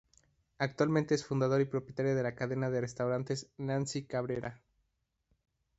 [0.57, 4.59] Actualmente es fundadora y propietaria de la cadena de restaurantes Nancy Cabrera.